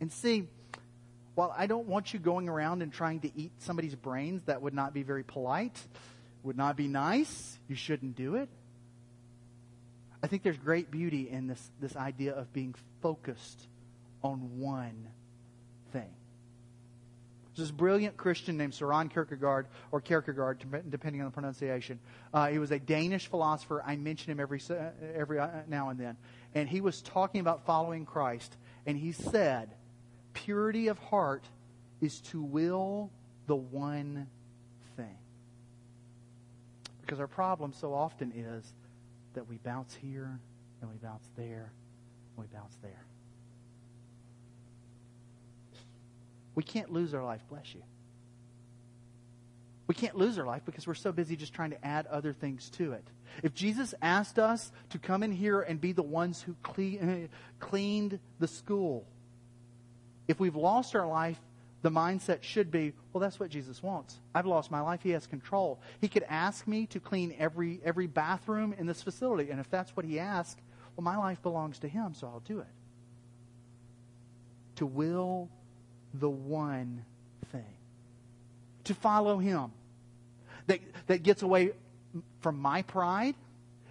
[0.00, 0.46] And see,
[1.34, 4.74] while I don't want you going around and trying to eat somebody's brains, that would
[4.74, 5.76] not be very polite
[6.42, 7.58] would not be nice.
[7.68, 8.48] You shouldn't do it.
[10.22, 13.68] I think there's great beauty in this, this idea of being focused
[14.22, 15.08] on one
[15.92, 16.10] thing.
[17.58, 21.98] This brilliant Christian named Søren Kierkegaard, or Kierkegaard, depending on the pronunciation.
[22.32, 23.82] Uh, he was a Danish philosopher.
[23.84, 24.60] I mention him every,
[25.12, 26.16] every uh, now and then.
[26.54, 28.56] And he was talking about following Christ.
[28.86, 29.74] And he said,
[30.34, 31.44] Purity of heart
[32.00, 33.10] is to will
[33.48, 34.28] the one
[34.96, 35.18] thing.
[37.00, 38.72] Because our problem so often is
[39.34, 40.38] that we bounce here
[40.80, 41.72] and we bounce there
[42.36, 43.04] and we bounce there.
[46.58, 47.84] We can't lose our life, bless you.
[49.86, 52.68] We can't lose our life because we're so busy just trying to add other things
[52.70, 53.04] to it.
[53.44, 57.26] If Jesus asked us to come in here and be the ones who clean, eh,
[57.60, 59.06] cleaned the school,
[60.26, 61.38] if we've lost our life
[61.82, 64.18] the mindset should be, well, that's what Jesus wants.
[64.34, 65.00] I've lost my life.
[65.00, 65.78] He has control.
[66.00, 69.52] He could ask me to clean every, every bathroom in this facility.
[69.52, 70.60] And if that's what he asks,
[70.96, 72.66] well, my life belongs to him, so I'll do it.
[74.74, 75.50] To will
[76.14, 77.04] the one
[77.52, 77.64] thing.
[78.84, 79.72] To follow him.
[80.66, 81.72] That, that gets away
[82.40, 83.34] from my pride.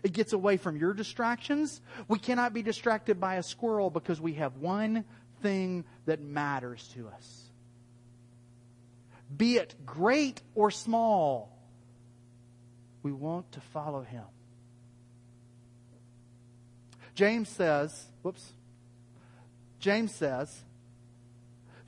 [0.04, 1.82] It gets away from your distractions.
[2.08, 5.06] We cannot be distracted by a squirrel because we have one
[5.42, 7.48] thing that matters to us
[9.36, 11.58] be it great or small.
[13.04, 14.24] We want to follow him.
[17.16, 18.52] James says, whoops.
[19.80, 20.64] James says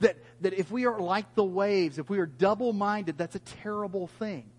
[0.00, 3.40] that, that if we are like the waves, if we are double minded, that's a
[3.62, 4.50] terrible thing.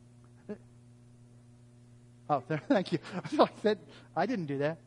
[2.29, 2.99] Oh, thank you.
[4.15, 4.77] I didn't do that.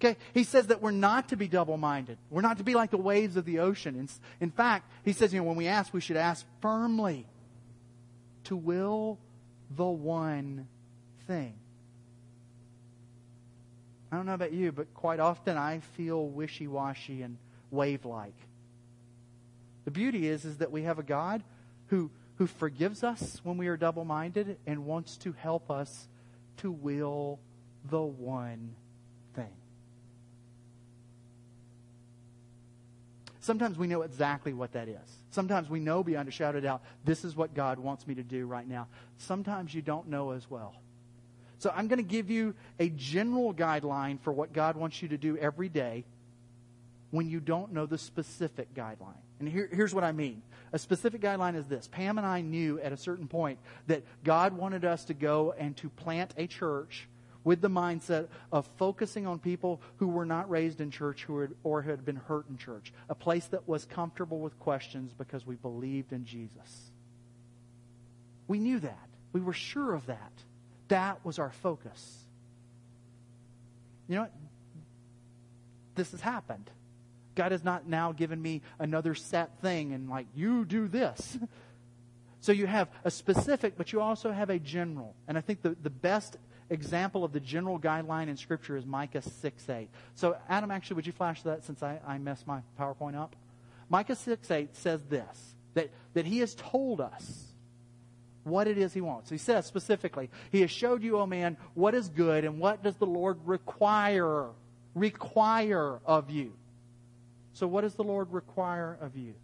[0.00, 2.18] Okay, he says that we're not to be double minded.
[2.28, 3.96] We're not to be like the waves of the ocean.
[3.96, 4.08] In,
[4.40, 7.26] in fact, he says, you know, when we ask, we should ask firmly
[8.44, 9.18] to will
[9.70, 10.66] the one
[11.26, 11.54] thing.
[14.10, 17.38] I don't know about you, but quite often I feel wishy washy and
[17.70, 18.34] wave like.
[19.84, 21.42] The beauty is, is that we have a God
[21.88, 26.08] who, who forgives us when we are double minded and wants to help us
[26.58, 27.38] to will
[27.90, 28.74] the one
[29.34, 29.52] thing.
[33.40, 35.18] Sometimes we know exactly what that is.
[35.30, 38.22] Sometimes we know beyond a shadow of doubt, this is what God wants me to
[38.22, 38.88] do right now.
[39.18, 40.74] Sometimes you don't know as well.
[41.58, 45.18] So I'm going to give you a general guideline for what God wants you to
[45.18, 46.04] do every day
[47.14, 49.22] when you don't know the specific guideline.
[49.38, 50.42] And here, here's what I mean.
[50.72, 51.86] A specific guideline is this.
[51.86, 55.76] Pam and I knew at a certain point that God wanted us to go and
[55.76, 57.06] to plant a church
[57.44, 61.52] with the mindset of focusing on people who were not raised in church who had,
[61.62, 62.92] or had been hurt in church.
[63.08, 66.90] A place that was comfortable with questions because we believed in Jesus.
[68.48, 69.08] We knew that.
[69.32, 70.32] We were sure of that.
[70.88, 72.24] That was our focus.
[74.08, 74.32] You know what?
[75.94, 76.68] This has happened.
[77.34, 81.38] God has not now given me another set thing and like, you do this.
[82.40, 85.14] So you have a specific, but you also have a general.
[85.26, 86.36] And I think the, the best
[86.68, 89.88] example of the general guideline in Scripture is Micah 6 8.
[90.14, 93.34] So, Adam, actually, would you flash that since I, I messed my PowerPoint up?
[93.88, 97.44] Micah 6 8 says this that, that he has told us
[98.42, 99.30] what it is he wants.
[99.30, 102.96] He says specifically, He has showed you, oh man, what is good and what does
[102.96, 104.48] the Lord require,
[104.94, 106.52] require of you.
[107.54, 109.34] So, what does the Lord require of you?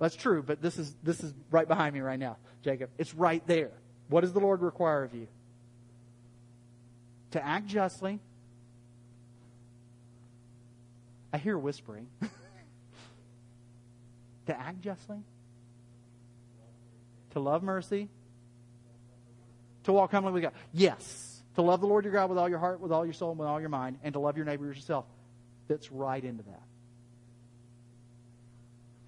[0.00, 2.90] That's true, but this is this is right behind me right now, Jacob.
[2.96, 3.72] It's right there.
[4.08, 5.26] What does the Lord require of you?
[7.32, 8.20] To act justly.
[11.32, 12.06] I hear whispering.
[14.46, 15.18] to act justly.
[17.32, 18.08] To love mercy.
[19.84, 20.52] To walk humbly with God.
[20.72, 21.27] Yes.
[21.58, 23.38] To love the Lord your God with all your heart, with all your soul, and
[23.40, 25.06] with all your mind, and to love your neighbor as yourself.
[25.66, 26.62] Fits right into that.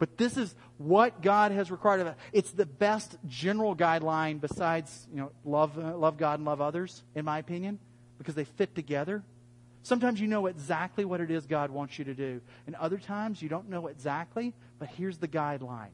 [0.01, 2.17] But this is what God has required of us.
[2.33, 7.05] It's the best general guideline besides, you know, love, uh, love God and love others,
[7.15, 7.79] in my opinion,
[8.19, 9.23] because they fit together.
[9.85, 13.41] Sometimes you know exactly what it is God wants you to do, and other times
[13.41, 15.91] you don't know exactly, but here's the guideline.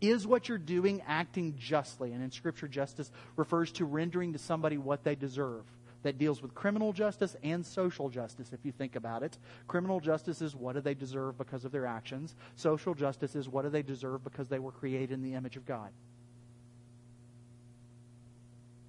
[0.00, 2.12] Is what you're doing acting justly?
[2.12, 5.64] And in Scripture, justice refers to rendering to somebody what they deserve
[6.02, 9.36] that deals with criminal justice and social justice, if you think about it.
[9.68, 13.62] Criminal justice is what do they deserve because of their actions, social justice is what
[13.62, 15.90] do they deserve because they were created in the image of God.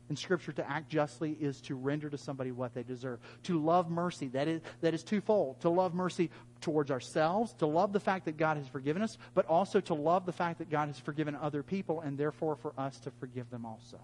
[0.09, 3.19] In Scripture, to act justly is to render to somebody what they deserve.
[3.43, 5.61] To love mercy, that is, that is twofold.
[5.61, 6.29] To love mercy
[6.61, 10.25] towards ourselves, to love the fact that God has forgiven us, but also to love
[10.25, 13.65] the fact that God has forgiven other people, and therefore for us to forgive them
[13.65, 13.99] also.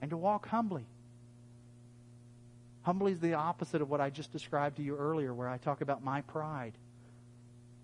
[0.00, 0.86] And to walk humbly.
[2.82, 5.80] Humbly is the opposite of what I just described to you earlier, where I talk
[5.80, 6.74] about my pride.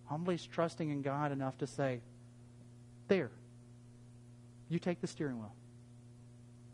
[0.06, 2.00] Humbly is trusting in God enough to say,
[3.08, 3.30] There,
[4.68, 5.52] you take the steering wheel.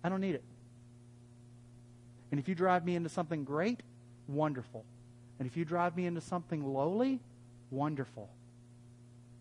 [0.02, 0.44] I don't need it.
[2.30, 3.80] And if you drive me into something great,
[4.26, 4.84] wonderful.
[5.38, 7.20] And if you drive me into something lowly,
[7.70, 8.28] wonderful.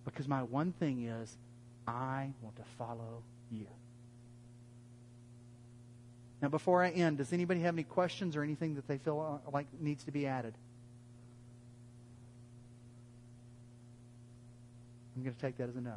[0.03, 1.37] Because my one thing is,
[1.87, 3.67] I want to follow you.
[6.41, 9.51] Now, before I end, does anybody have any questions or anything that they feel uh,
[9.51, 10.53] like needs to be added?
[15.15, 15.95] I'm going to take that as a no.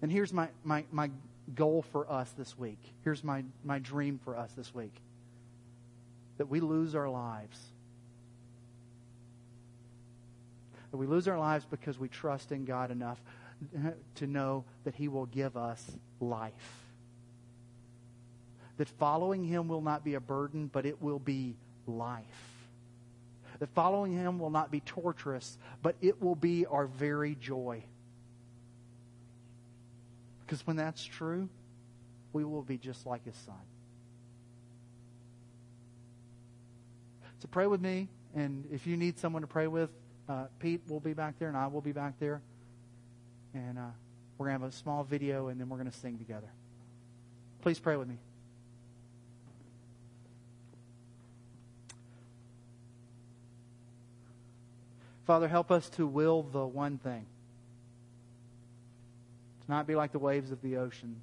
[0.00, 1.10] And here's my, my, my
[1.54, 2.78] goal for us this week.
[3.02, 4.94] Here's my, my dream for us this week
[6.38, 7.58] that we lose our lives.
[10.90, 13.20] That we lose our lives because we trust in God enough
[14.16, 15.84] to know that He will give us
[16.20, 16.84] life
[18.76, 21.56] that following him will not be a burden, but it will be
[21.86, 22.24] life.
[23.60, 27.84] That following him will not be torturous, but it will be our very joy.
[30.40, 31.48] Because when that's true,
[32.32, 33.54] we will be just like his son.
[37.44, 39.90] So pray with me, and if you need someone to pray with,
[40.30, 42.40] uh, Pete will be back there, and I will be back there.
[43.52, 43.82] And uh,
[44.38, 46.48] we're going to have a small video, and then we're going to sing together.
[47.60, 48.16] Please pray with me.
[55.26, 57.26] Father, help us to will the one thing.
[59.66, 61.20] To not be like the waves of the ocean,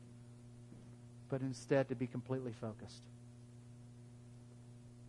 [1.29, 3.01] but instead to be completely focused.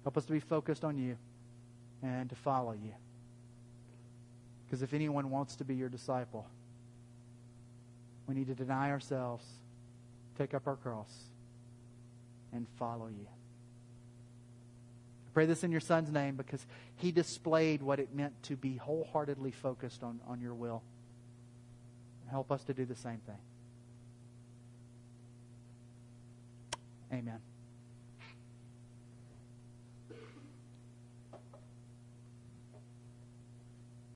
[0.02, 1.16] Help us to be focused on you
[2.02, 2.92] and to follow you.
[4.66, 6.46] Because if anyone wants to be your disciple,
[8.26, 9.44] we need to deny ourselves,
[10.38, 11.12] take up our cross,
[12.52, 13.26] and follow you
[15.32, 18.76] I pray this in your son's name because he displayed what it meant to be
[18.76, 20.82] wholeheartedly focused on, on your will.
[22.30, 23.38] Help us to do the same thing.
[27.10, 27.40] Amen.